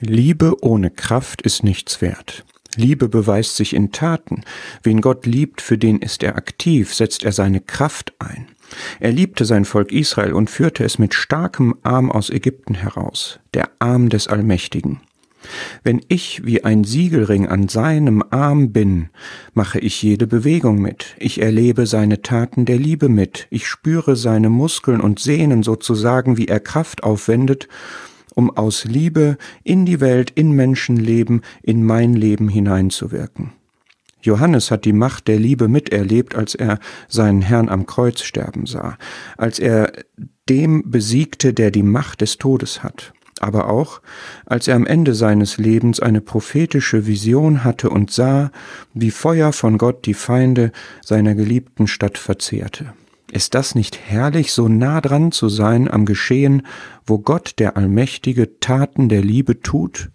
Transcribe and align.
Liebe 0.00 0.62
ohne 0.62 0.90
Kraft 0.90 1.42
ist 1.42 1.62
nichts 1.62 2.00
wert. 2.02 2.44
Liebe 2.76 3.08
beweist 3.08 3.56
sich 3.56 3.74
in 3.74 3.92
Taten. 3.92 4.42
Wen 4.82 5.00
Gott 5.00 5.26
liebt, 5.26 5.60
für 5.60 5.78
den 5.78 6.00
ist 6.00 6.22
er 6.24 6.36
aktiv, 6.36 6.92
setzt 6.92 7.24
er 7.24 7.32
seine 7.32 7.60
Kraft 7.60 8.12
ein. 8.18 8.48
Er 8.98 9.12
liebte 9.12 9.44
sein 9.44 9.64
Volk 9.64 9.92
Israel 9.92 10.32
und 10.32 10.50
führte 10.50 10.84
es 10.84 10.98
mit 10.98 11.14
starkem 11.14 11.76
Arm 11.82 12.10
aus 12.10 12.30
Ägypten 12.30 12.74
heraus, 12.74 13.38
der 13.54 13.70
Arm 13.78 14.08
des 14.08 14.26
Allmächtigen. 14.26 15.00
Wenn 15.82 16.00
ich 16.08 16.44
wie 16.44 16.64
ein 16.64 16.84
Siegelring 16.84 17.46
an 17.46 17.68
seinem 17.68 18.24
Arm 18.30 18.72
bin, 18.72 19.10
mache 19.52 19.78
ich 19.78 20.02
jede 20.02 20.26
Bewegung 20.26 20.80
mit, 20.80 21.14
ich 21.18 21.40
erlebe 21.40 21.86
seine 21.86 22.22
Taten 22.22 22.64
der 22.64 22.78
Liebe 22.78 23.08
mit, 23.08 23.46
ich 23.50 23.66
spüre 23.66 24.16
seine 24.16 24.48
Muskeln 24.48 25.00
und 25.00 25.20
Sehnen 25.20 25.62
sozusagen, 25.62 26.38
wie 26.38 26.48
er 26.48 26.60
Kraft 26.60 27.04
aufwendet, 27.04 27.68
um 28.34 28.56
aus 28.56 28.84
Liebe 28.84 29.36
in 29.62 29.86
die 29.86 30.00
Welt, 30.00 30.30
in 30.34 30.52
Menschenleben, 30.52 31.42
in 31.62 31.84
mein 31.84 32.14
Leben 32.14 32.48
hineinzuwirken. 32.48 33.52
Johannes 34.22 34.70
hat 34.70 34.84
die 34.86 34.94
Macht 34.94 35.28
der 35.28 35.38
Liebe 35.38 35.68
miterlebt, 35.68 36.34
als 36.34 36.54
er 36.54 36.78
seinen 37.08 37.42
Herrn 37.42 37.68
am 37.68 37.86
Kreuz 37.86 38.22
sterben 38.22 38.66
sah, 38.66 38.96
als 39.36 39.58
er 39.58 39.92
dem 40.48 40.90
besiegte, 40.90 41.52
der 41.52 41.70
die 41.70 41.82
Macht 41.82 42.22
des 42.22 42.38
Todes 42.38 42.82
hat 42.82 43.12
aber 43.40 43.68
auch, 43.68 44.00
als 44.46 44.68
er 44.68 44.76
am 44.76 44.86
Ende 44.86 45.14
seines 45.14 45.58
Lebens 45.58 46.00
eine 46.00 46.20
prophetische 46.20 47.06
Vision 47.06 47.64
hatte 47.64 47.90
und 47.90 48.10
sah, 48.10 48.50
wie 48.94 49.10
Feuer 49.10 49.52
von 49.52 49.76
Gott 49.76 50.06
die 50.06 50.14
Feinde 50.14 50.72
seiner 51.02 51.34
geliebten 51.34 51.86
Stadt 51.86 52.16
verzehrte. 52.16 52.94
Ist 53.34 53.56
das 53.56 53.74
nicht 53.74 53.98
herrlich, 53.98 54.52
so 54.52 54.68
nah 54.68 55.00
dran 55.00 55.32
zu 55.32 55.48
sein 55.48 55.90
am 55.90 56.04
Geschehen, 56.04 56.62
wo 57.04 57.18
Gott 57.18 57.54
der 57.58 57.76
Allmächtige 57.76 58.60
Taten 58.60 59.08
der 59.08 59.22
Liebe 59.22 59.60
tut 59.60 60.12